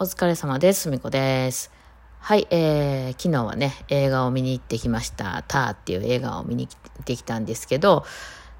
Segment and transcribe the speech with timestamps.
[0.00, 0.82] お疲れ様です。
[0.82, 1.72] すみこです。
[2.20, 5.42] はい、えー、昨日はね、映画を見に行ってきました。
[5.48, 8.04] ターっていう映画を見に行ってきたんですけど、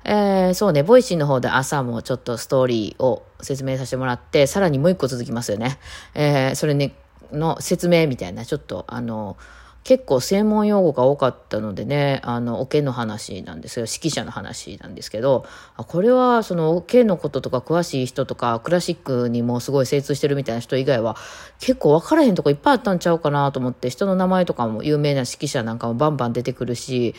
[0.05, 5.79] えー、そうね、 Voicy の方で朝もちょっとストーリーを説明させてもらって、さらにもう一個続きますよね。
[6.17, 6.97] えー、それね、
[7.31, 9.37] の説明みたいな、ちょっとあの、
[9.85, 13.87] 結構専門用語が多かったのでね、あの、オケの話なんですよ。
[13.87, 15.47] 指揮者の話なんですけど、
[15.77, 21.17] これはそのオケのこととか詳しい人とか、クラシックにもすごい精通してるみたいな人以外は、
[21.59, 27.15] 結構分からへんとこいっぱいあったんちゃうかなと思って、人の名前とかも有名な指揮者なんかもバンバン出てくるし、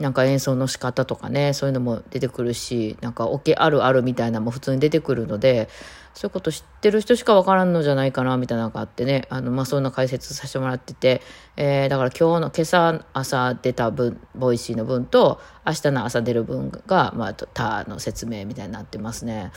[0.00, 5.68] なんか演奏の仕方とかね、そういうのも出てくるし、なんかオケあるあるみたいなのも普通に出てくるので、
[6.14, 11.22] そういうこと知ってる人しかわからんのじゃないかな、みたいなのがあってね、あの、まあ、そんな解説させてもらってて、
[11.56, 19.52] えー、だから今日の、今朝朝出た分、 Voicy の分と、明日の朝出る分が、まあ、他の説明みたいになってますね。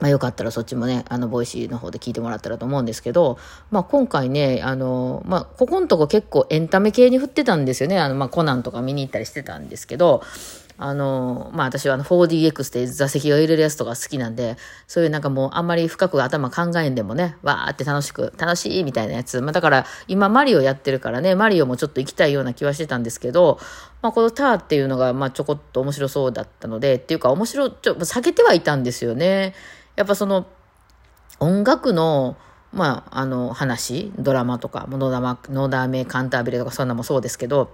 [0.00, 3.38] まあ、よかったらそっちもね、あの、 Voicy の方で聞いてもらったらと思うんですけど、
[3.70, 7.98] まあ、今回ね、あの、まあ、ここのとこ結構エンタメ系に振ってたんですよね。
[7.98, 10.22] あの、まあ、コナンとか見に行ったりしてたんですけど、
[10.76, 19.40] あの、まあ、私はあの 4DX で座席揺れるやつとか好きなんで、そういうなんかもうあんまり深く頭考えんでもね、わーって楽しく、楽しいみたいなやつ。
[19.40, 23.58] まあ、だから今マリオやってるからね、マリオもちょっと行きたいような気はしてたんですけど、
[24.02, 29.54] まあ、このターっていうのが、まあ、ちょこっと面白そうだったので、っていうか面白、ちょっと避けてはいたんですよね。
[29.96, 30.46] やっぱその、
[31.38, 32.36] 音楽の、
[32.72, 37.70] まあ、あの、話、ドラマとか、ノダマ、ノダメ、カンタービレとかそんなもそうですけど、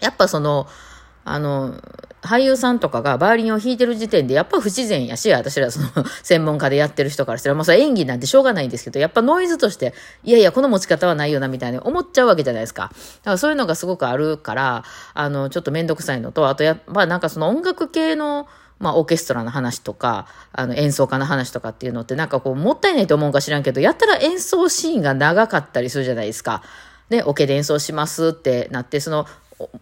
[0.00, 0.66] やっぱその、
[1.24, 1.74] あの、
[2.24, 5.88] 俳優さんとかがバイオリンを弾いてる時点でやっぱ不自然やし、私らその
[6.22, 12.84] 専門家でやってる人からしたら、もうそれ演技なんてしょうがないんですけど、やっぱノイズとして、いやいや、この持ち方はないよな、みたいに思っちゃうわけじゃないですか。
[12.84, 26.62] だからそういうのがすごくあるから、あの、ちょっとめんどくさいのと、あとやっぱなんかその音楽系の、まあ、オーケストラの話とか、あの、演奏家の話とかっていうのってなんかこう、もったいないと思うか知らんけど、やったら演奏シーンが長かったりするじゃないですか。
[27.08, 29.26] で、オケで演奏しますってなって、その、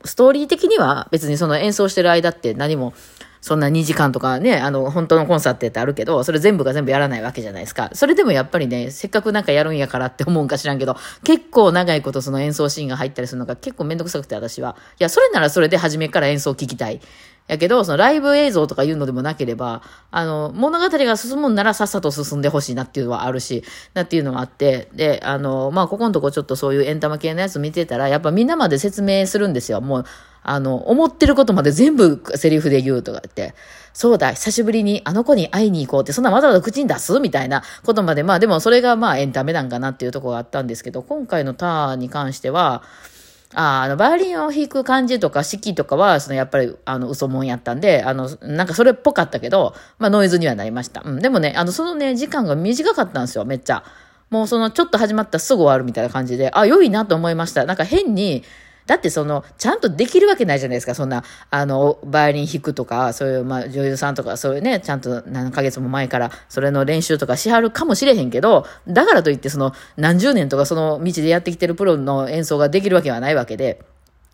[0.05, 2.95] ストーリー的には別にその演奏してる間って何も、
[3.43, 7.91] そんな2時間とかね、あの、本当のコンサートってあるけど、それ全部が全部やらないわけじゃないですか。
[7.93, 14.77] それでもやっぱりね、せっかくなんかやるんやからって思うんか知らんけど、結構長いことその演奏シーンが入ったりするのが結構めんどくさくて私は。
[15.01, 17.01] いや、それならそれで初めから演奏聞きたい。
[17.49, 23.65] やけど、そのライブ映像とかいうのでもなければ、あの、物語が進むんならさっさと進んでほしいなっていうのはあるし、
[23.95, 29.81] なっていうのはあって、で、あの、まあ、ここのとこちょっとそういうエンタメ系のやつ見てたら、やっぱみんなまで説明するんですよ。
[29.81, 30.05] もう、
[30.45, 33.55] あの、思ってることまで全部セリフで言うとかって、
[33.93, 42.83] そうだ、久しぶりにあの子に会いに行こうって、そんなわざわざ口に出すみたいなことまで、まあでもそれがまあエンタメなんかなっていうところがあったんですけど、今回のターンに関しては、
[43.55, 51.03] ああの、バイオリンを弾く感じとか式とかは、そのやっぱり、あの、嘘もんやったんで、あの、なんかそれっぽかったけど、まあノイズにはなりました。
[51.05, 51.21] うん。
[51.21, 53.85] でもね、あの、そのね、時間が短かったんですよ、めっちゃ。
[54.31, 57.67] もうその、ちょっと始まったらすぐ終わるみたいな感じで、あ、良いなと思いました。
[57.67, 58.43] なんか変に、
[58.93, 60.95] だってその、ちゃんとできるわけないじゃないですか。
[60.95, 73.81] そんな、あの、バイオリン弾くとか、そういう、まあ、女優さんとか、そういうね、ちゃんと何ヶ月も前から、それの練習とかしはるかもしれへんけど、だからといって、その、何十年とかその道でやってきてるプロの演奏ができるわけはないわけで、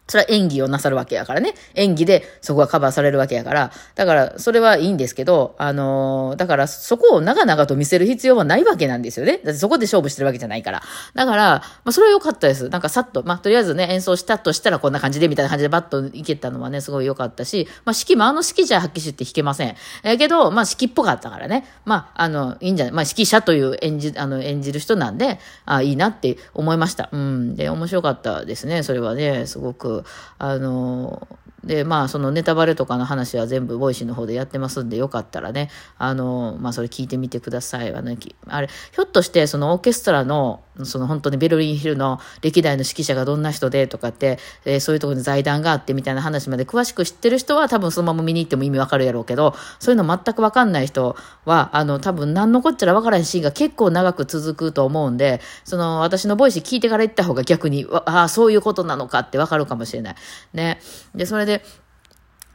[0.08, 1.54] それは演技をなさるわけやからね。
[1.74, 3.70] 演技でそこがカバーされるわけやから。
[3.94, 9.41] だから、それはいいんですけど、あのーだから、そこを長々と見せる必要はないわけなんですよね。
[9.44, 10.82] だってそこで勝負してるわけじゃないから。
[11.14, 12.69] だから、まあ、それは良かったです。
[12.69, 19.76] なんかさっと、まあ、とりあえずね、演奏したとしたらこんな感じで、みたいな感じでバッといけたのはね、すごい良かったし、まあ、指揮もあの指揮者発揮して弾けません。
[20.04, 21.64] えーけど、まあ、指揮っぽかったからね。
[21.84, 27.08] まあ、あの、いいんじゃないまあ、指揮者という演じ、あの、演じる人なんで、あいいなって思いました。
[27.12, 27.56] うん。
[27.56, 28.82] で、面白かったですね。
[28.82, 29.97] それはね、すごく。
[30.38, 31.28] あの、
[31.64, 37.94] で、まあ、そのネタバレとかの話は全部 Voicy の方でやってますんで、よかったらね、あの、まあ、それ聞いてみてください。
[37.94, 60.14] あの、きあれ、ひょっとして、そのオーケストラの、その本当にベルリンフィルの歴代の指揮者がどんな人でとかって、えーそういうところに財団があってみたいな話まで詳しく知ってる人は多分そのまま見に行っても意味わかるやろうけど、そういうの全くわかんない人は、あの、多分何のこっちゃらわからへんシーンが結構長く続くと思うんで、その私の Voicy 聞いてから行った方が逆に、ああ、そういうことなのかってわかるかもしれない。
[60.54, 60.81] ね。
[61.14, 61.62] で、それで、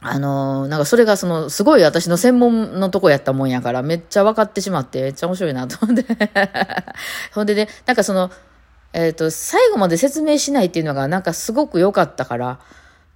[0.06, 6.04] あのーなんかそれがその、すごい私の専門のとこやったもんやから、めっちゃ分かってしまって、めっちゃ面白いなと思って。
[7.32, 8.30] ほんでね、なんかその、
[8.92, 12.58] えっ、と、最後まで説明しないっていうのがなんかすごく良かったから、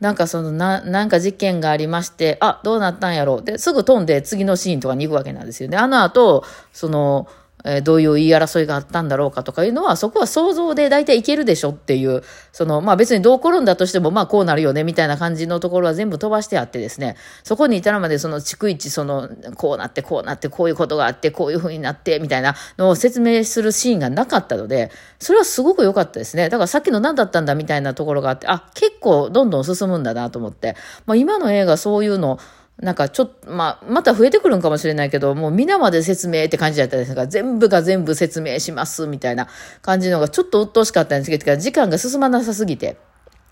[0.00, 3.43] なんかそのな、なんか事件がありまして、あ、どうなったんやろう。
[3.43, 5.76] で、すぐ飛んで次のシーンとかに行くわけなんですよね。
[5.76, 6.43] あの後、
[6.73, 7.29] その、
[7.64, 12.22] え、どういう言い争いがあったんだろうかとかいうのは、そこは想像で大体いけるでしょっていう、
[12.52, 26.49] その、まあ別にどう転んだとしても、まあこうなるよね、みたいな感じのところは全部飛ばしてあってですね、そこに至るまでその逐一、その、こうなって、こうなって、こういうことがあって、こういう風になって、みたいなのを説明するシーンがなかったので、それはすごく良かったですね。
[26.49, 30.76] だからさっきの何だったんだみたいなところがあって、あ、結構どんどん進むんだなと思って、
[31.06, 32.38] まあ今の映画そういうの、
[32.80, 39.48] なんかちょっと、まあ、また増えてくるんかもしれないけど、もう皆まで説明って感じだったんですが、全部が全部説明します、みたいな
[39.82, 42.96] 感じのがちょっと鬱陶しかったんですけど、時間が進まなさすぎて、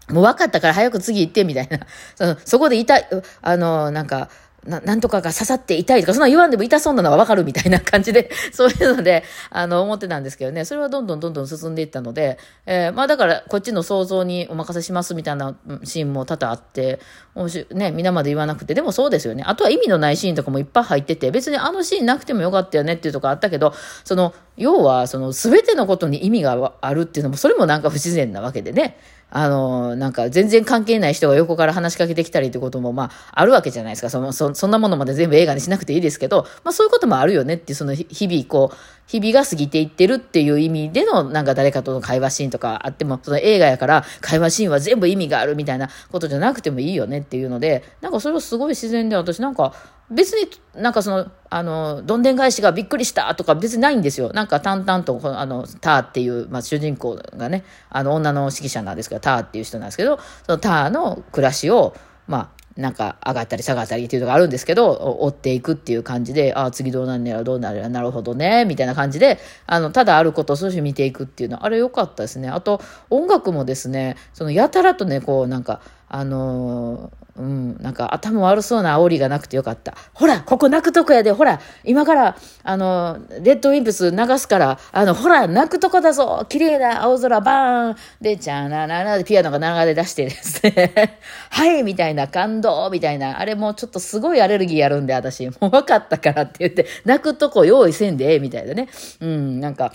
[0.08, 1.80] もう分かったから早く次行って、みたいな。
[2.14, 3.00] そのそこでいた、
[3.42, 4.28] あの、なんか、
[4.66, 17.00] な、なんとかが刺さって痛いとか、そんな言わんでも痛そうなのはわかるみたいな感じで、 そういうので、あの、思ってたんですけどね、それはどんどんどんどん進んでいったので、えー、まあだから、こっちの想像にお任せしますみたいなシーンも多々あって、
[17.34, 19.44] 面白、ね、皆まで言わなくて、でもそうですよね。
[19.46, 23.74] あとは意味のないシーンとかもいっぱい入ってて、別にあのシーンなくてもよかったよねっていうとこあったけど、
[24.04, 28.98] その、要は、その、すべてのことに意味があるっていうのも、それもなんか不自然なわけでね。
[29.28, 34.08] あの、なんか全然関係ない人が横から話しかけてきたりってことも、まあ、あるわけじゃないですか。
[34.08, 38.76] その、そそんなものまで全部映画にしなくていいですけど、まあそういうこともあるよねって、その日々こう、
[39.08, 49.74] 日々が過ぎていってるっていう意味での、なんか誰かとの会話シーンとかあっても、その映画やから会話シーンは全部意味があるみたいなことじゃなくてもいいよねっていうので、なんかそれはすごい自然で私なんか、
[50.10, 50.48] 別に
[50.80, 54.32] なんかその、あの、どんでん返しがびっくりしたとか別にないんですよ。
[54.32, 61.94] なんか淡々と、あの、ターっていう、まあ主人公がね、あの女の指揮者なんですけど、ターっていう人なんですけど、そのターの暮らしを、
[62.28, 64.90] まあ、なんか上がったり下がったりっていうのがあるんですけど、
[65.22, 72.48] 追っていくっていう感じで、ああ、次どうなんねやろ、どうなるやなるほどね、みたいな感じで、あの、ただあることを少し見ていくっていうのは、あれ良かったですね。
[72.48, 79.94] あと、音楽もですね、そのやたらとね、こうなんか、あのーうん、なんか頭悪そうな煽りがなくてよかった。
[80.14, 86.46] ほら、ここ泣くとこやで、ほら、今から、あの、レッドウィンプス流すから、あの、ほら、泣くとこだぞ。
[86.48, 87.96] 綺麗な青空バーン。
[88.22, 91.18] で、チャラララでピアノが流れ出してですね、
[91.50, 98.88] はいみたいな感動みたいな、あれもうちょっとすごいアレルギーやるんで、私、もう分かったからって言って、泣くとこ用意せんでええ、みたいなね。
[99.20, 99.92] うん、なんか、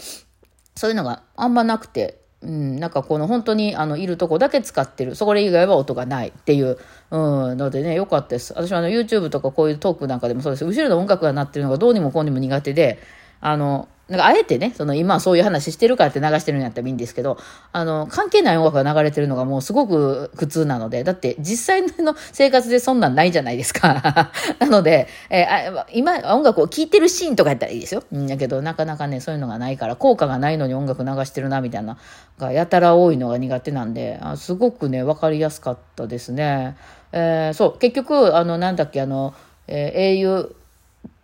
[0.75, 5.15] そういうのがあんまなくて、うん、なんかこの本当にあのいるとこだけ使ってる。
[5.15, 6.77] それ以外は音がないっていう、
[7.11, 8.53] うん、のでね、よかったです。
[8.55, 10.65] 私はあの YouTube とかこういうトークなんかでもそうです。
[10.65, 12.99] 後ろの音楽が鳴ってるのがどうにもこうにも苦手で、
[13.41, 17.37] あの、なんかあえてね、その今そういう話してるからって流してるんやったらいいんですけど、
[17.71, 24.33] あの、関係ない音楽が流れてるのがもうすごく苦痛なので、だって実際の生活でそんなんないじゃないですか。
[24.59, 28.03] なので、えー、今音楽を聴いてるシーンとかやったらいいですよ。
[28.11, 31.97] うんやけど、なかなかね、そういうのがないから、効果がないのに音楽流してるな、みたいな、
[32.37, 36.75] がやたら多いのが苦手なんで、あすごくね、わかりやすかったですね。
[37.13, 39.33] えー、そう、結局、あの、なんだっけ、あの、
[39.67, 40.60] えー、au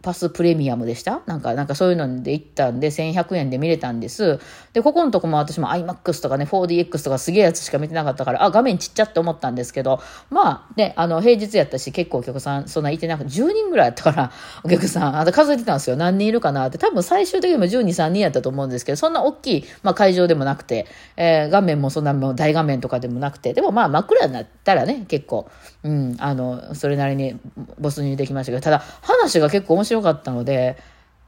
[0.08, 1.22] パスプレミアムでした？
[1.26, 4.40] なんか、なんかそういうので行ったんで、1100円で見れたんです。
[4.72, 10.00] で、ここのとこも私も iMAX とかね、4DX とかすげえやつしか見てなかったから、あ、画面ちっちゃって思ったんですけど、
[10.30, 14.32] まあ、ね、あの、平日やったし、結構お客さん、そんないてなくて、10人ぐらいやったから、
[14.64, 15.98] お客さん、あ数えてたんですよ。
[15.98, 16.78] 何人いるかなって。
[16.78, 20.88] 多分最終的にも12、3人やったと思うんですけど、そんな大きい、まあ会場でもなくて、
[21.18, 25.50] えー、画面もそんなもう大画面とかでもなくて、でもまあ真っ暗になったらね、結構、
[25.84, 27.40] うん、あの、それなりに
[27.80, 30.78] 没入できましたけど、ただ、話が結構面白かったので、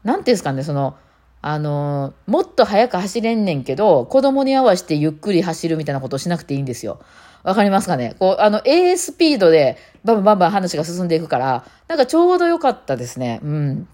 [0.04, 0.96] 何ていうんですかね、その、
[1.42, 7.00] あの、もっと速く走れんねんけど、子供に合わせてゆっくり走るみたいなことをしなくていいんですよ。
[7.44, 8.16] わかりますかね？
[8.19, 13.40] こう、あの、A スピードでバンバンバンバン話が進んでいくから、なんかちょうど良かったですね。
[13.42, 13.88] うん。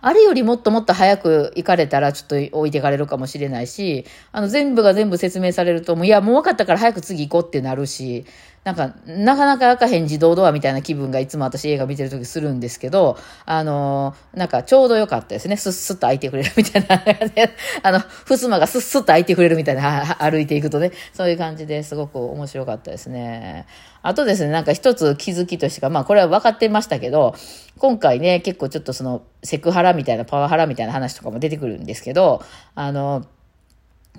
[0.00, 8.26] あれよりもっともっと早く行かれたらちょっと置いていかれるかもしれないし、あの全部が全部説明されると、もういや、もう分かったから早く次行こうってなるし、
[8.68, 15.56] なんか、なかなか開かへん自動ドアみたいな気分がいつも私映画見てるときするんですけど、あのなんかちょうど良かったですね。
[15.56, 17.02] スッスッと開いてくれるみたいな。
[17.82, 23.64] あの、襖がスッスッと開いてくれるみたいな、歩いていくとね、そういう感じですごく面白かったですね。
[24.02, 27.34] あとですね、なんか一つ気づきとしてか、まあこれは分かってましたけど、
[27.78, 32.42] 今回ね、結構ちょっとそのセクハラみたいな、パワハラみたいな話とかも出てくるんですけど、
[32.74, 33.24] あの、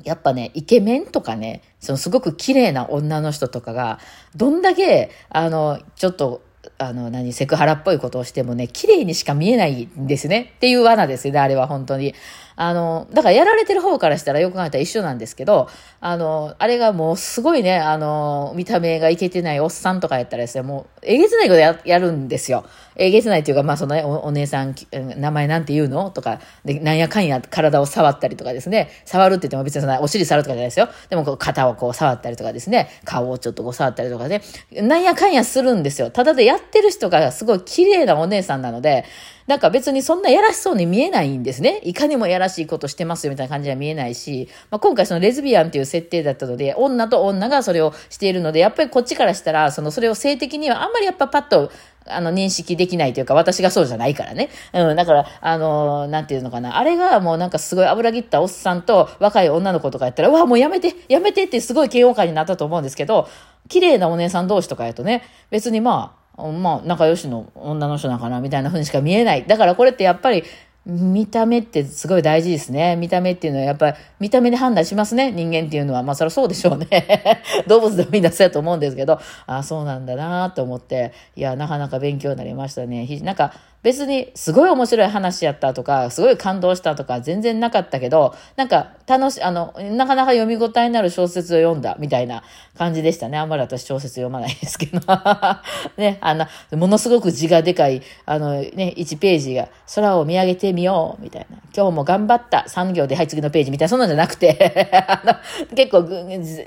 [0.03, 3.99] やっぱね、イケメンとかね、そのすごく綺麗な女の人とかが、
[4.35, 6.41] どんだけ、あの、ちょっと、
[6.79, 10.53] あの、何、セクハラっぽいことをしてもね、綺麗にしか見えないんですね。
[10.55, 12.15] っていう罠ですよね、あれは本当に。
[12.55, 15.69] あの、だからやられてる方からしたらよく考えたら一緒なんですけど、
[16.01, 22.65] あの、あれがもうすごいね、あの、見た目がいけてないおっさんとかやったらですね、もう、えげつないことややるんですよ。
[22.97, 26.11] えげつないっていうか、まあそのね、お姉さん、名前なんて言うの？
[26.11, 30.89] とか、で、なんやかんや体を触ったりとかですね、触るって言っても別にそんなお尻触るとかじゃないですよ。
[31.09, 34.41] でもこう肩をこう触ったりとかですね、顔をちょっとこう触ったりとかね、
[34.73, 36.11] なんやかんやするんですよ。
[36.11, 39.03] ただでやっってる人がすごい綺麗なお姉さんなので、
[39.47, 41.81] なんか別にそんなやらしそうに見えないんですね。
[41.83, 51.71] いかにもやらしいことしてますよみたいな感じは見えないし、まあ、今回そのレズビアンっていう設定だったので、女と女がそれをしているので、やっぱりこっちからしたら、そのそれを性的にはあんまりやっぱパッと、
[52.05, 54.49] あの、認識できないというか、私がそうじゃないからね。
[54.73, 56.77] うん、だから、あのなんていうのかな。
[56.77, 63.27] あれがもうなんかすごい油切ったおっさんと若い女の子とかやったら、うわ、もうやめて、やめてってすごい嫌悪感になったと思うんですけど、
[63.67, 69.45] 綺麗なお姉さん同士とかやとね、別にまあ、まあ、仲良しの女の人なのかな、みたいな風にしか見えない。
[69.45, 70.43] だからこれってやっぱり、
[70.85, 72.95] 見た目ってすごい大事ですね。
[72.95, 75.31] 見た目っていうのはやっぱり見た目で判断しますね。
[75.31, 76.03] 人間っていうのは。
[76.03, 76.87] まあそりゃそうでしょうね。
[77.67, 83.05] 動物でもみんなそうやと思うんですけど、ああ、そうなんだなと思って、いや、なかなか勉強になりましたね。
[83.21, 92.43] なんか、別にすごい面白い話やったとか、すごい感動したとか全然なかったけど、なんか楽し、あの、なかなか読み応えになる小説を読んだみたいな
[92.77, 93.37] 感じでしたね。
[93.37, 94.99] あんまり私小説読まないですけど。
[95.97, 101.57] ね、あの、ものすごく字がでかい、あのね、1ページが空を見上げてみようみたいな。
[101.75, 105.35] 今日も頑張った産業で、はい、次のページみたいな、そんなんじゃなくてあの、
[105.75, 106.07] 結構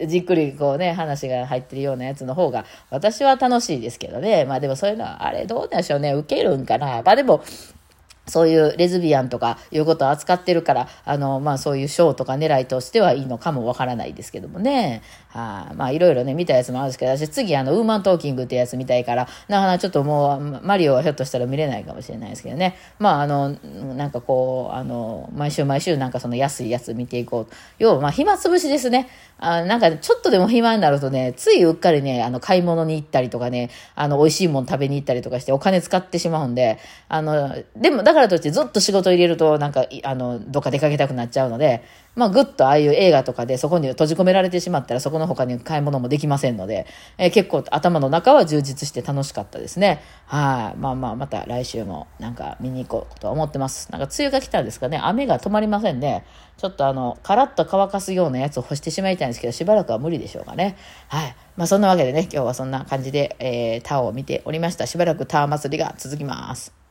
[0.06, 4.46] じっくりこうね、話が入ってるようなやつの方が、私は楽しいですけどね。
[4.46, 6.12] まあでもそういうのは、あれどうでしょうね。
[6.12, 7.01] 受けるんかな。
[7.04, 7.42] まあでも、
[8.26, 15.02] そういうレズビアンとかいうことを扱ってるから、あの、まあそういう賞とか狙いとしてはいいのかもわからないですけどもね。
[15.32, 22.76] はあ、まあいろいろね、見たやつもあるんですけど、私次あの、ウーマントーキングってやつ見たいから、なかなかちょっともう、マリオはひょっとしたら見れないかもしれないですけどね。
[22.98, 23.56] まああの、
[23.96, 27.54] なんかこう、あの、毎週毎週なんかその安いやつ見ていこう。
[27.78, 29.08] 要はまあ暇つぶしですね。
[29.38, 41.82] あなんかちょっとでも暇になるとね、ついうっかりね、あの、買い物に行ったりとかね、あの、美味しいもん食べに行ったりとかしてお金使ってしまうんで、あの、でも、だからといってずっと仕事入れると、なんか、あの、どっか出かけたくなっちゃうので、
[42.14, 50.02] まあ、ぐっとああいう映画とかでそこに閉じ込められてしまったら、そこの他に買い物もできませんので、えー、結構頭の中は充実して楽しかったですね。
[50.26, 50.78] はい。
[50.78, 53.90] まあまあ、また来週もなんか見に行こうと思ってます。
[53.90, 55.00] なんか梅雨が来たんですかね。
[55.02, 56.26] 雨が止まりませんね。
[56.58, 60.76] ちょっとあの、カラッと乾かすようなやつを干してしまいたいんですけど、しばらくは無理でしょうかね。
[61.08, 61.34] はい。
[61.56, 64.86] まあそんなわけでね、今日はそんな感じで、えー、タワーを見ておりました。
[64.86, 66.81] しばらくタワー祭りが続きます。